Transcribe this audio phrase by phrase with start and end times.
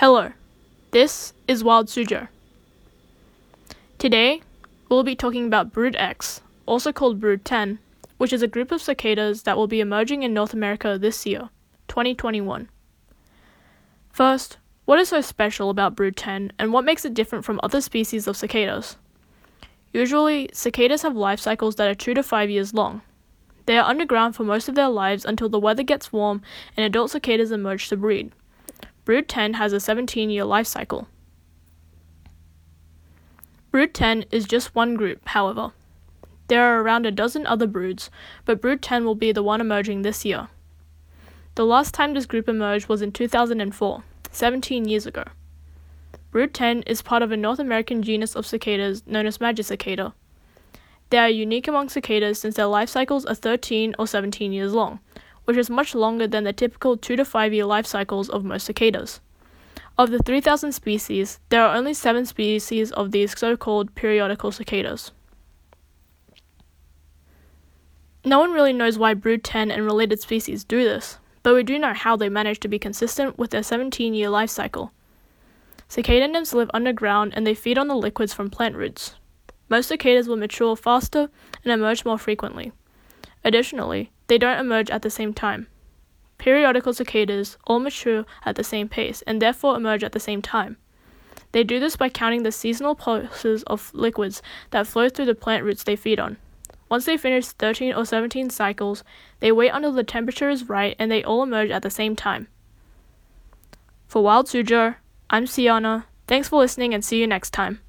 [0.00, 0.32] Hello,
[0.92, 2.28] this is Wild Suzhou.
[3.98, 4.40] Today,
[4.88, 7.78] we'll be talking about Brood X, also called Brood 10,
[8.16, 11.50] which is a group of cicadas that will be emerging in North America this year,
[11.88, 12.70] 2021.
[14.10, 17.82] First, what is so special about Brood 10 and what makes it different from other
[17.82, 18.96] species of cicadas?
[19.92, 23.02] Usually, cicadas have life cycles that are 2 to 5 years long.
[23.66, 26.40] They are underground for most of their lives until the weather gets warm
[26.74, 28.32] and adult cicadas emerge to breed.
[29.10, 31.08] Brood 10 has a 17 year life cycle.
[33.72, 35.72] Brood 10 is just one group, however.
[36.46, 38.08] There are around a dozen other broods,
[38.44, 40.46] but Brood 10 will be the one emerging this year.
[41.56, 45.24] The last time this group emerged was in 2004, 17 years ago.
[46.30, 50.12] Brood 10 is part of a North American genus of cicadas known as Magicicada.
[51.08, 55.00] They are unique among cicadas since their life cycles are 13 or 17 years long,
[55.50, 58.66] which is much longer than the typical 2 to 5 year life cycles of most
[58.66, 59.20] cicadas.
[59.98, 65.10] Of the 3,000 species, there are only 7 species of these so called periodical cicadas.
[68.24, 71.80] No one really knows why Brood 10 and related species do this, but we do
[71.80, 74.92] know how they manage to be consistent with their 17 year life cycle.
[75.88, 79.16] Cicada nymphs live underground and they feed on the liquids from plant roots.
[79.68, 81.28] Most cicadas will mature faster
[81.64, 82.70] and emerge more frequently.
[83.44, 85.66] Additionally, they don't emerge at the same time.
[86.38, 90.76] Periodical cicadas all mature at the same pace and therefore emerge at the same time.
[91.52, 95.64] They do this by counting the seasonal pulses of liquids that flow through the plant
[95.64, 96.36] roots they feed on.
[96.88, 99.04] Once they finish 13 or 17 cycles,
[99.40, 102.48] they wait until the temperature is right and they all emerge at the same time.
[104.06, 104.96] For Wild Suzhou,
[105.28, 106.04] I'm Siana.
[106.26, 107.80] Thanks for listening and see you next time.